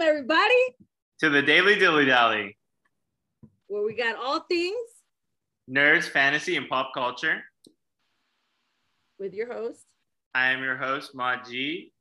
[0.00, 0.76] Welcome, everybody,
[1.18, 2.56] to the Daily Dilly Dally,
[3.66, 4.74] where we got all things
[5.70, 7.42] nerds, fantasy, and pop culture.
[9.18, 9.84] with your host.
[10.34, 11.92] I am your host, Ma G,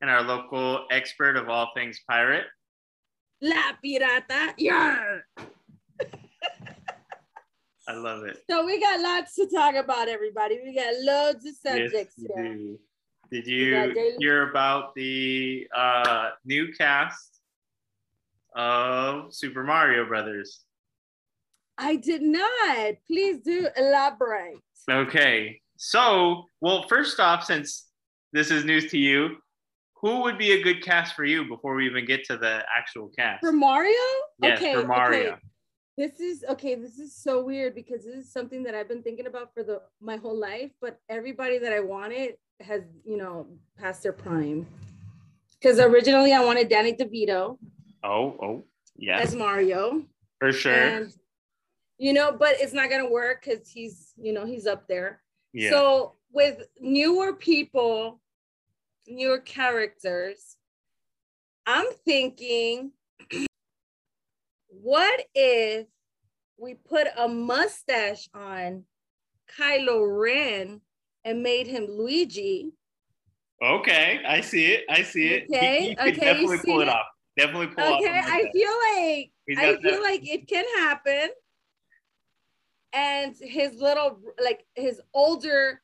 [0.00, 2.46] and our local expert of all things pirate.
[3.40, 4.52] La Pirata.
[4.58, 5.18] Yeah.
[7.86, 8.38] I love it.
[8.50, 10.58] So we got lots to talk about, everybody.
[10.64, 12.54] We got loads of subjects Yes, here.
[12.54, 12.80] do.
[13.30, 17.33] Did you hear about the uh, new cast
[18.54, 20.60] of Super Mario Brothers?
[21.78, 22.94] I did not.
[23.06, 24.58] Please do elaborate.
[24.90, 27.86] Okay, so well, first off, since
[28.32, 29.36] this is news to you,
[29.96, 33.08] who would be a good cast for you before we even get to the actual
[33.08, 33.40] cast?
[33.40, 33.90] For Mario?
[34.42, 35.32] yes, okay, for Mario.
[35.32, 35.40] okay.
[35.96, 36.74] This is okay.
[36.74, 39.80] This is so weird because this is something that I've been thinking about for the
[40.00, 43.46] my whole life, but everybody that I wanted has, you know,
[43.78, 44.66] passed their prime.
[45.60, 47.58] Because originally I wanted Danny DeVito
[48.04, 48.64] Oh, oh,
[48.96, 49.18] yeah.
[49.18, 50.04] as Mario.
[50.38, 50.72] for sure.
[50.74, 51.12] And
[51.98, 55.22] you know, but it's not gonna work because he's, you know, he's up there.
[55.52, 55.70] yeah.
[55.70, 58.20] So with newer people,
[59.06, 60.56] newer characters,
[61.66, 62.92] I'm thinking,
[64.68, 65.86] what if
[66.58, 68.84] we put a mustache on
[69.58, 70.80] Kylo Ren
[71.24, 72.72] and made him Luigi?
[73.62, 74.84] Okay, I see it.
[74.90, 75.44] I see it.
[75.50, 76.90] Okay, he, could okay, you definitely see pull it it?
[76.90, 77.06] off.
[77.36, 78.00] Definitely pull off.
[78.00, 81.30] Okay, I feel like I feel that- like it can happen.
[82.92, 85.82] And his little, like his older,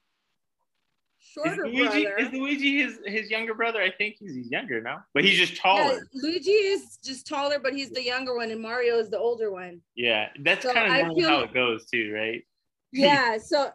[1.19, 2.17] Is shorter Luigi, brother.
[2.19, 3.83] is Luigi his his younger brother?
[3.83, 6.09] I think he's, he's younger now, but he's just Yeah, taller.
[6.15, 9.81] Luigi is just taller, but he's the younger one, and Mario is the older one.
[9.97, 12.45] Yeah, that's So kind of I normally feel- how it goes too, right?
[12.93, 13.71] Yeah, so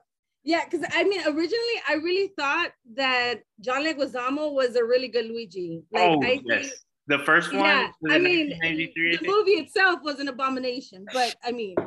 [0.45, 5.26] yeah, because I mean, originally I really thought that John Leguizamo was a really good
[5.26, 5.84] Luigi.
[5.92, 6.62] Like oh, I yes.
[6.67, 6.73] think,
[7.08, 7.64] The first one.
[7.64, 11.75] yeah, I mean, the movie itself was an abomination, but I mean.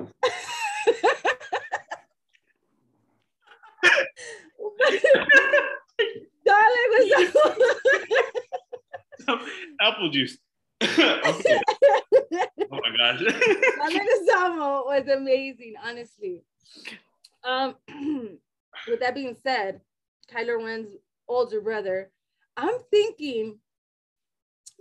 [6.46, 6.70] John
[7.00, 7.66] Leguizamo.
[9.80, 10.38] Apple juice.
[10.82, 11.60] okay.
[12.70, 13.20] Oh my gosh.
[13.20, 16.42] Leguizamo was amazing, honestly.
[17.42, 17.76] Um,
[18.86, 19.80] with that being said,
[20.30, 20.90] Kylo Ren's
[21.26, 22.10] older brother,
[22.58, 23.58] I'm thinking,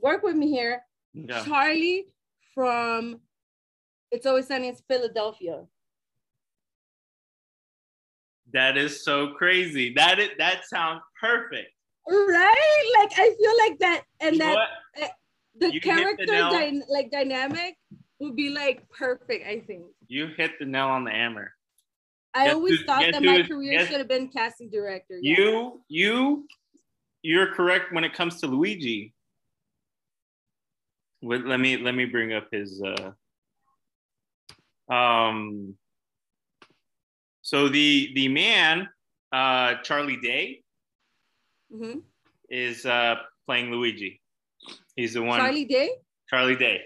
[0.01, 0.81] work with me here,
[1.13, 1.43] Yeah.
[1.43, 2.05] Charlie
[2.53, 3.19] from
[4.11, 5.65] It's Always Sunny in Philadelphia.
[8.53, 9.93] That is so crazy.
[9.93, 11.69] That is, that sounds perfect.
[12.07, 12.93] Right?
[13.01, 14.69] Like I feel like that, and You that what?
[14.95, 15.07] Eh,
[15.59, 17.75] the You hit the character dy- like dynamic
[18.19, 19.45] would be like perfect.
[19.45, 19.83] I think.
[20.07, 21.51] You hit the nail on the hammer.
[22.33, 25.19] I Guess always who- thought that my is- career should have been casting director.
[25.21, 25.35] yeah.
[25.37, 26.47] You, you,
[27.23, 29.13] you're correct when it comes to Luigi.
[31.21, 32.81] Let me let me bring up his.
[32.81, 33.11] Uh,
[34.93, 35.75] um.
[37.41, 38.89] So the the man,
[39.31, 40.63] uh, Charlie Day,
[41.73, 42.03] Mhm.
[42.49, 44.21] is uh, playing Luigi.
[44.95, 45.39] He's the one.
[45.39, 45.89] Charlie Day.
[46.29, 46.81] Charlie Day.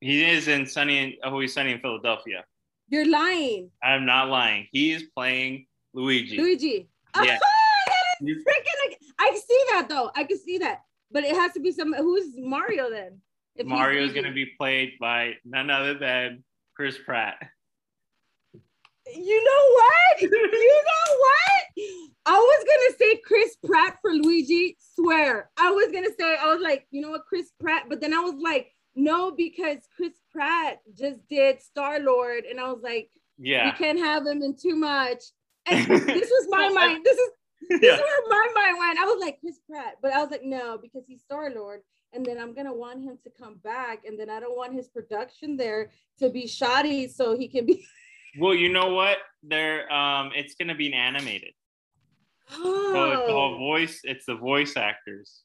[0.00, 2.44] He is in Sunny in Always Sunny in Philadelphia.
[2.88, 4.68] You're lying, I'm not lying.
[4.70, 6.36] He is playing Luigi.
[6.36, 6.86] Luigi.
[7.16, 7.38] Yeah.
[7.42, 8.96] Oh, that is freaking!
[9.18, 10.10] I can see that though.
[10.14, 10.82] I can see that,
[11.14, 11.94] but it has to be some.
[11.94, 13.20] Who's Mario then?
[13.54, 16.42] If Mario's going to be played by none other than
[16.76, 17.36] Chris Pratt.
[19.06, 20.22] You know what?
[20.22, 22.04] you know what?
[22.26, 24.76] I was gonna say Chris Pratt for Luigi.
[24.94, 26.36] Swear, I was gonna say.
[26.36, 27.84] I was like, you know what, Chris Pratt.
[27.88, 32.72] But then I was like, no, because Chris Pratt just did Star Lord, and I
[32.72, 33.72] was like, Yeah.
[33.72, 35.22] can't have him in too much.
[35.66, 37.04] And this was my mind.
[37.04, 37.30] This is
[37.70, 37.94] yeah.
[37.94, 38.98] is where my mind went.
[38.98, 41.80] I was like Chris Pratt, but I was like, no, because he's Star Lord,
[42.12, 44.88] and then I'm gonna want him to come back, and then I don't want his
[44.88, 47.84] production there to be shoddy, so he can be.
[48.36, 49.18] Well, you know what?
[49.44, 51.52] There, um, it's to be animated.
[52.48, 52.58] So
[53.12, 54.00] it's all Oh, voice.
[54.02, 55.42] It's the voice actors.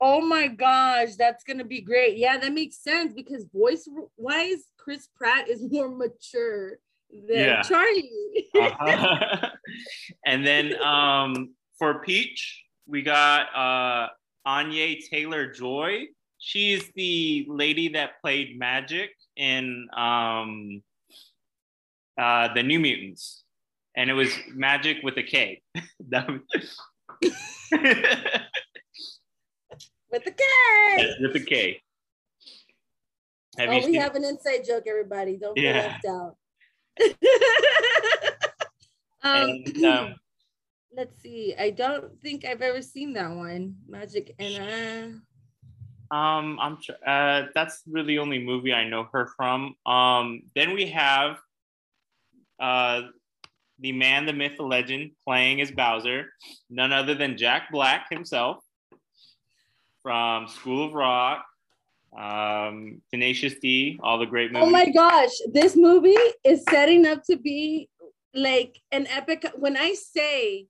[0.00, 2.16] oh my gosh, that's gonna be great.
[2.16, 6.78] Yeah, that makes sense because voice wise, Chris Pratt is more mature
[7.10, 7.62] than Yeah.
[7.62, 8.48] Charlie.
[8.54, 9.50] Uh-huh.
[10.26, 14.08] and then um, for Peach, we got uh,
[14.44, 16.06] Anya Taylor Joy.
[16.38, 20.82] She's the lady that played Magik in um,
[22.20, 23.42] uh, the New Mutants,
[23.96, 25.62] and it was Magik with a K.
[30.08, 31.14] With the K.
[31.20, 31.82] with a K.
[33.58, 33.94] Have oh, we seen?
[33.94, 35.36] have an inside joke, everybody.
[35.36, 35.72] Don't Yeah.
[35.72, 36.36] left out.
[39.22, 40.14] um, and, um,
[40.96, 41.54] let's see.
[41.58, 43.76] I don't think I've ever seen that one.
[43.88, 45.22] Magik and
[46.10, 49.74] uh Um, I'm tr- uh, that's really the only movie I know her from.
[49.84, 51.38] Um, then we have
[52.58, 53.02] uh,
[53.80, 56.32] the man, the myth, the legend, playing as Bowser,
[56.70, 58.58] none other than Jack Black himself
[60.02, 61.44] from School of Rock,
[62.16, 64.66] um, Tenacious D, all the great movies.
[64.66, 67.88] Oh my gosh, this movie is setting up to be
[68.34, 69.46] like an epic.
[69.56, 70.66] When I say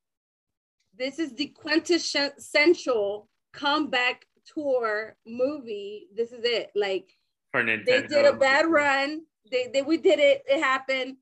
[0.99, 6.71] this is the quintessential comeback tour movie, this is it.
[6.75, 7.11] Like
[7.53, 7.87] for Nintendo.
[7.87, 9.23] they did a bad run.
[9.51, 10.43] They, they we did it.
[10.47, 11.17] It happened.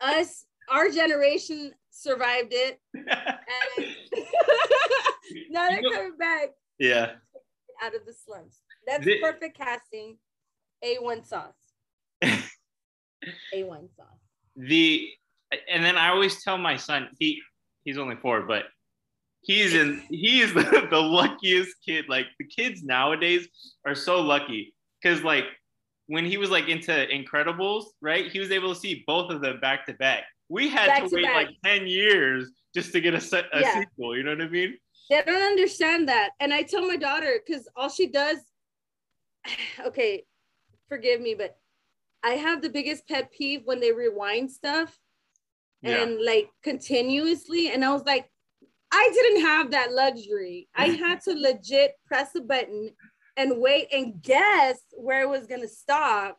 [0.00, 2.80] Us, our generation survived it.
[3.78, 3.86] And
[5.50, 7.12] now they're coming back yeah.
[7.82, 8.61] out of the slums.
[8.86, 10.18] That's The- perfect casting.
[10.84, 11.54] A1 sauce.
[13.54, 14.06] A1 sauce.
[14.56, 15.08] the
[15.70, 17.40] and then I always tell my son he
[17.84, 18.64] he's only four, but
[19.42, 22.06] he's in he is the, the luckiest kid.
[22.08, 23.46] Like the kids nowadays
[23.86, 25.44] are so lucky because like
[26.06, 28.30] when he was like into Incredibles, right?
[28.30, 30.24] He was able to see both of them back to back.
[30.48, 31.34] We had Back to to wait back.
[31.36, 33.80] like ten years just to get a, se- a Yeah.
[33.80, 34.16] sequel.
[34.16, 34.76] You know what I mean?
[35.10, 36.30] They don't understand that.
[36.40, 38.38] And I tell my daughter, because all she does,
[39.86, 40.24] okay,
[40.88, 41.56] forgive me, but
[42.22, 44.96] I have the biggest pet peeve when they rewind stuff
[45.82, 46.02] Yeah.
[46.02, 47.70] and like continuously.
[47.70, 48.30] And I was like,
[48.92, 50.68] I didn't have that luxury.
[50.74, 52.90] I had to legit press a button
[53.36, 56.38] and wait and guess where it was gonna stop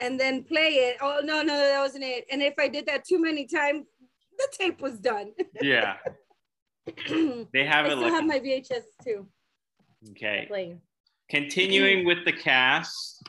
[0.00, 0.96] and then play it.
[1.00, 2.26] Oh no, no, that wasn't it.
[2.30, 3.86] And if I did that too many times,
[4.36, 5.32] the tape was done.
[5.62, 5.96] Yeah.
[7.52, 9.26] They have it still like have my VHS too.
[10.10, 10.46] okay.
[11.28, 13.22] Continuing with the cast,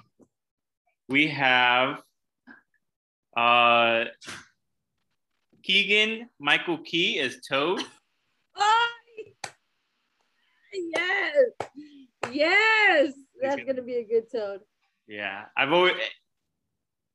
[1.10, 2.02] we have
[3.36, 4.06] uh
[5.64, 7.82] Keegan Michael Key as Toad.
[8.56, 8.88] Oh,
[10.74, 11.36] yes,
[12.32, 14.62] yes, that's gonna- gonna be a good toad.
[15.08, 15.96] Yeah, I've always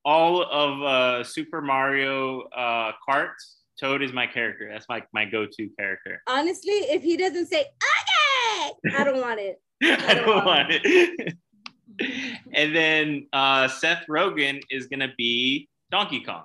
[0.04, 3.34] all of uh, Super Mario uh, Kart.
[3.78, 4.68] Toad is my character.
[4.70, 6.22] That's my my go-to character.
[6.26, 9.60] Honestly, if he doesn't say okay, I don't want it.
[10.08, 11.34] I don't want it.
[12.54, 16.44] and then uh, Seth Rogen is gonna be Donkey Kong.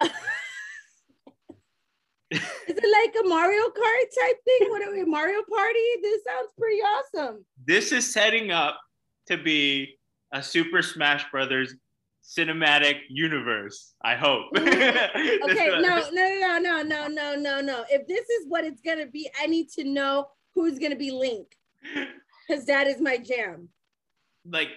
[2.30, 4.68] Is it like a Mario Kart type thing?
[4.68, 5.78] What are we, Mario Party?
[6.02, 7.44] This sounds pretty awesome.
[7.64, 8.80] This is setting up
[9.28, 9.96] to be
[10.32, 11.74] a Super Smash Brothers
[12.26, 13.94] cinematic universe.
[14.02, 14.46] I hope.
[14.56, 17.84] Okay, no, no, no, no, no, no, no, no.
[17.88, 21.46] If this is what it's gonna be, I need to know who's gonna be Link,
[22.48, 23.68] because that is my jam.
[24.48, 24.68] like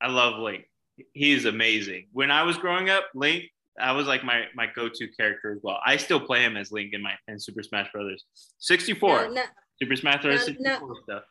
[0.00, 0.64] I love Link.
[1.12, 2.08] He's amazing.
[2.12, 3.44] When I was growing up, Link,
[3.78, 5.78] I was like my my go-to character as well.
[5.84, 8.24] I still play him as Link in my in Super Smash Brothers.
[8.58, 9.28] 64.
[9.28, 9.44] Now- now-
[9.82, 10.94] Super Smash Brothers No, no.
[11.04, 11.22] stuff.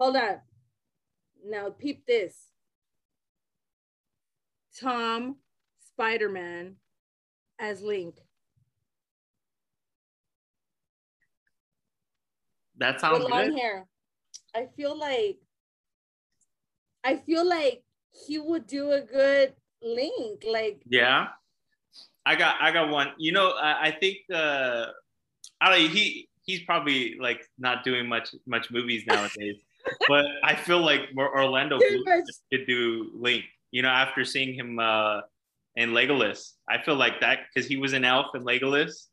[0.00, 0.40] hold on.
[1.44, 2.46] Now peep this.
[4.80, 5.36] Tom
[5.92, 6.76] Spider-Man
[7.58, 8.14] as Link.
[12.78, 13.58] That sounds with long good.
[13.58, 13.86] hair.
[14.56, 15.36] I feel like
[17.04, 17.82] I feel like
[18.26, 20.44] he would do a good link.
[20.48, 21.28] Like Yeah.
[22.24, 23.08] I got I got one.
[23.18, 24.86] You know, I, I think uh
[25.60, 29.60] I don't know, he he's probably like not doing much much movies nowadays.
[30.08, 31.78] but I feel like Orlando
[32.50, 33.44] could do Link.
[33.72, 35.20] You know, after seeing him uh
[35.76, 36.52] in Legolas.
[36.66, 39.08] I feel like that because he was an elf in Legolas.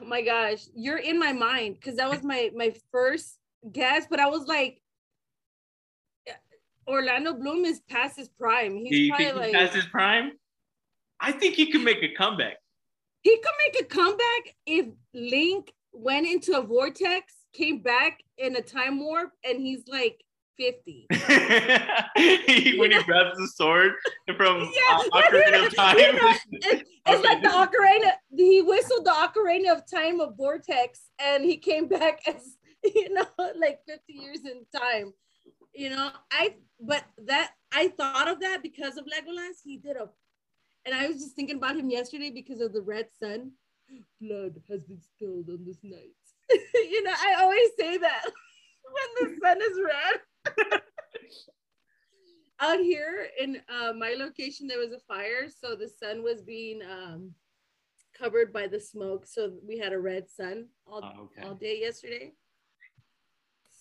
[0.00, 3.38] oh my gosh, you're in my mind because that was my my first
[3.72, 4.80] guess, but I was like
[6.86, 8.76] Orlando Bloom is past his prime.
[8.76, 10.32] He's Do you probably think he like past his prime?
[11.20, 12.56] I think he could make a comeback.
[13.22, 18.62] he could make a comeback if Link went into a vortex, came back in a
[18.62, 20.22] time warp, and he's like
[20.58, 21.06] 50.
[22.16, 23.92] He- when he grabs the sword
[24.36, 25.98] from Yeah, Ocarina of Time.
[25.98, 28.12] you know, It- it's like the ocarina.
[28.36, 32.56] He whistled the ocarina of time of vortex, and he came back as
[32.94, 33.26] you know,
[33.56, 35.12] like 50 years in time.
[35.74, 39.60] You know, I but that I thought of that because of Legolas.
[39.62, 40.08] He did a,
[40.84, 43.52] and I was just thinking about him yesterday because of the red sun.
[44.20, 46.16] Blood has been spilled on this night.
[46.74, 48.22] you know, I always say that
[49.24, 50.80] when the sun is red.
[52.60, 56.80] Out here in uh, my location, there was a fire, so the sun was being
[56.82, 57.32] um,
[58.18, 59.26] covered by the smoke.
[59.26, 61.46] So we had a red sun all, Oh, okay.
[61.46, 62.32] all day yesterday.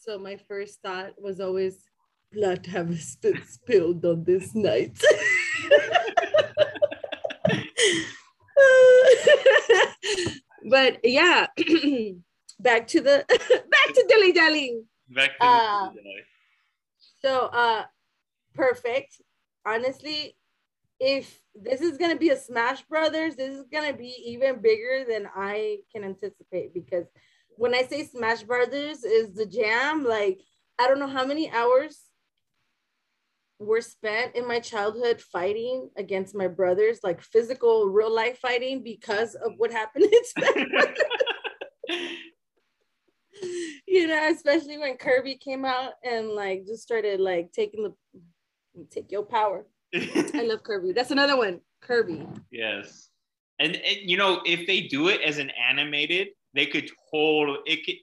[0.07, 1.83] So my first thought was always,
[2.31, 4.97] blood has been spilled on this night.
[10.69, 11.47] but yeah,
[12.61, 13.25] back to the
[13.69, 14.85] back to dilly dallying.
[15.09, 15.89] Back to Uh,
[17.21, 17.83] So, uh,
[18.55, 19.21] perfect.
[19.65, 20.37] Honestly,
[21.01, 25.27] if this is gonna be a Smash Brothers, this is gonna be even bigger than
[25.35, 27.07] I can anticipate because
[27.57, 30.41] when I say Smash Brothers is the jam, like
[30.79, 31.99] I don't know how many hours
[33.59, 39.33] were spent in my childhood fighting against my brothers, like physical, real life fighting because
[39.35, 40.65] of what happened in Smash
[43.87, 47.93] you know, especially when Kirby came out and like just started like taking the
[48.91, 49.65] take your power.
[49.93, 50.91] I love Kirby.
[50.91, 51.61] That's another one.
[51.81, 52.27] Kirby.
[52.51, 53.09] Yes.
[53.59, 57.85] And, and you know, if they do it as an animated, they could hold it
[57.85, 57.95] could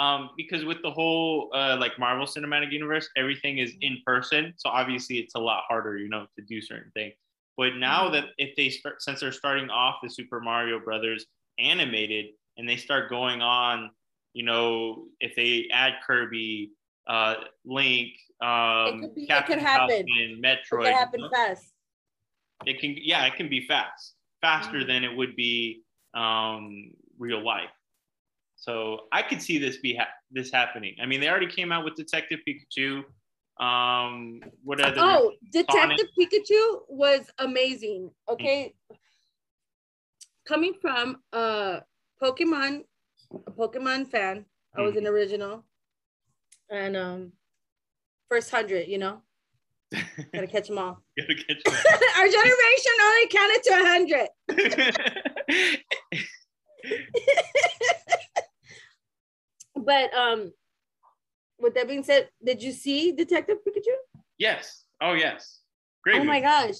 [0.00, 4.54] um because with the whole uh like Marvel Cinematic Universe, everything is in person.
[4.56, 7.14] So obviously it's a lot harder, you know, to do certain things.
[7.56, 8.14] But now mm-hmm.
[8.14, 11.26] that if they start since they're starting off the Super Mario Brothers
[11.58, 12.26] animated
[12.56, 13.90] and they start going on,
[14.32, 16.70] you know, if they add Kirby,
[17.06, 20.06] uh Link, um, it could, be, it could happen.
[20.42, 20.54] Metroid.
[20.54, 21.72] It could happen fast.
[22.66, 24.88] It can, yeah, it can be fast, faster mm-hmm.
[24.88, 25.82] than it would be
[26.14, 27.70] um, real life.
[28.60, 30.94] So I could see this be ha- this happening.
[31.02, 33.02] I mean, they already came out with Detective Pikachu.
[33.58, 34.96] Um, what other?
[34.98, 38.10] Oh, Detective Pikachu was amazing.
[38.28, 38.96] Okay, mm-hmm.
[40.46, 41.80] coming from a
[42.22, 42.84] Pokemon,
[43.46, 44.44] a Pokemon fan,
[44.76, 45.06] I was mm-hmm.
[45.06, 45.64] an original,
[46.70, 47.32] and um,
[48.28, 49.22] first hundred, you know.
[50.32, 51.02] Gotta catch them all.
[51.18, 51.80] Gotta catch them all.
[52.18, 54.28] Our generation only counted to a hundred.
[59.80, 60.52] But um,
[61.58, 63.94] with that being said, did you see Detective Pikachu?
[64.38, 64.84] Yes.
[65.00, 65.60] Oh yes.
[66.02, 66.16] Great.
[66.16, 66.28] Oh movie.
[66.28, 66.76] my gosh.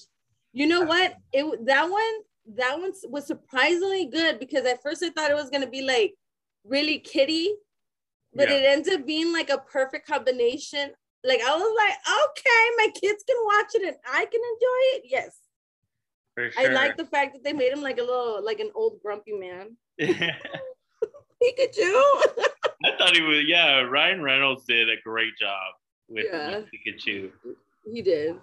[0.52, 1.16] You know what?
[1.33, 2.14] It that one
[2.57, 6.14] that one was surprisingly good because at first I thought it was gonna be like
[6.64, 7.50] really kitty,
[8.35, 8.57] but yeah.
[8.57, 10.90] it ends up being like a perfect combination
[11.23, 15.02] like I was like, okay, my kids can watch it and I can enjoy it.
[15.04, 15.38] Yes.
[16.38, 16.49] Sure.
[16.59, 19.33] I like the fact that they made him like a little like an old grumpy
[19.33, 19.76] man.
[20.00, 20.33] Pikachu.
[22.84, 25.75] I thought he was yeah, Ryan Reynolds did a great job
[26.08, 26.58] with, yeah.
[26.58, 27.30] with Pikachu.
[27.92, 28.37] He did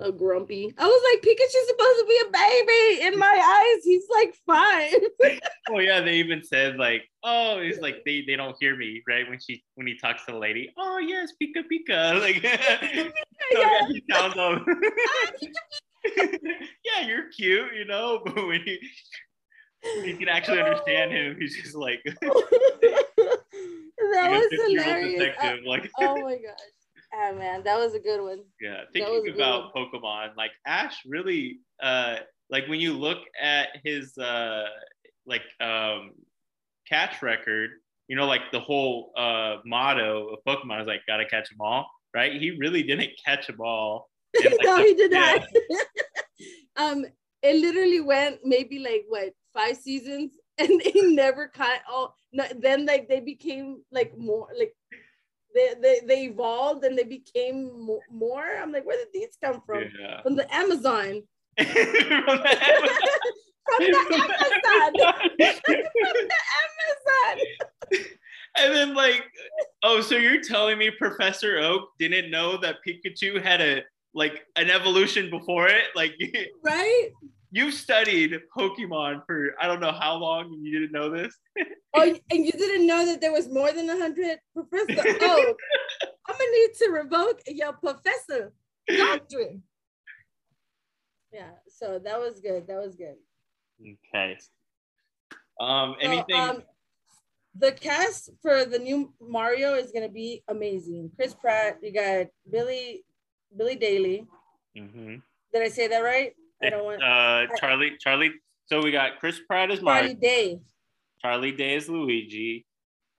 [0.00, 0.74] a grumpy.
[0.76, 3.06] I was like, Pikachu's supposed to be a baby.
[3.06, 5.38] In my eyes, he's like fine.
[5.70, 9.28] oh yeah, they even said like, oh, it's like they, they don't hear me, right?
[9.28, 12.20] When she when he talks to the lady, oh yes, Pika Pika.
[12.26, 12.42] Like
[13.52, 13.86] so yeah.
[13.88, 15.30] he sounds all ah,
[16.84, 18.76] Yeah, you're cute, you know, but when when
[20.04, 22.00] you can actually understand him, he's just like
[24.12, 25.36] that was hilarious.
[25.66, 26.54] Like, oh my gosh.
[27.14, 28.40] Oh man, that was a good one.
[28.60, 32.16] Yeah, thinking about Pokemon, like Ash really uh
[32.50, 34.64] like when you look at his uh
[35.26, 36.12] like um
[36.88, 37.70] catch record,
[38.08, 41.86] you know, like the whole uh motto of Pokemon is like gotta catch them all,
[42.14, 42.40] right?
[42.40, 44.10] He really didn't catch them all.
[44.44, 45.42] like, no, he did not.
[46.76, 47.06] um,
[47.42, 52.16] it literally went maybe like what five seasons, and they never caught all.
[52.32, 54.74] then like they became like more like
[55.54, 58.56] they, they, they evolved and they became more.
[58.60, 59.84] I'm like, where did these come from?
[59.98, 60.22] Yeah.
[60.22, 61.22] From the Amazon.
[61.56, 63.00] from the Amazon.
[63.66, 63.94] from the
[64.68, 65.14] Amazon.
[65.38, 68.06] from the Amazon.
[68.58, 69.24] And then like,
[69.82, 73.82] oh, so you're telling me Professor Oak didn't know that Pikachu had a
[74.14, 75.84] like an evolution before it?
[75.94, 76.14] Like
[76.64, 77.10] right?
[77.50, 81.34] You studied Pokemon for I don't know how long and you didn't know this.
[81.94, 85.16] oh, and you didn't know that there was more than a hundred professor.
[85.20, 85.54] Oh,
[86.28, 88.52] I'm gonna need to revoke your professor
[88.88, 89.62] doctrine.
[91.32, 92.66] Yeah, so that was good.
[92.66, 93.16] That was good.
[93.80, 94.38] Okay.
[95.60, 96.24] Um, anything?
[96.30, 96.62] So, um,
[97.58, 101.10] the cast for the new Mario is gonna be amazing.
[101.16, 103.04] Chris Pratt, you got Billy,
[103.56, 104.26] Billy Daly.
[104.76, 105.16] Mm-hmm.
[105.52, 106.34] Did I say that right?
[106.62, 107.02] I don't want.
[107.02, 108.32] Uh, Charlie, Charlie.
[108.66, 110.02] So we got Chris Pratt as Mario.
[110.02, 110.60] Charlie Day.
[111.22, 112.66] Charlie Day as Luigi.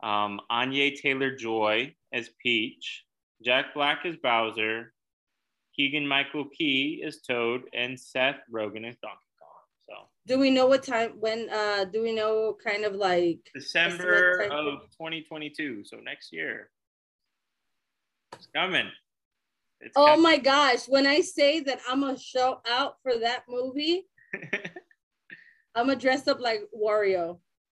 [0.03, 3.03] Um, Anya Taylor Joy as Peach.
[3.44, 4.94] Jack Black as Bowser.
[5.75, 9.88] Keegan Michael Key as Toad, and Seth Rogen as Donkey Kong.
[9.88, 9.94] So.
[10.25, 11.13] Do we know what time?
[11.20, 11.50] When?
[11.50, 15.84] Uh, do we know kind of like December of 2022?
[15.86, 16.72] So next year.
[18.34, 18.88] It's coming.
[19.81, 20.88] It's oh kind of- my gosh.
[20.88, 24.07] When I say that I'm to show out for that movie,
[25.75, 27.39] I'm to dress up like Wario.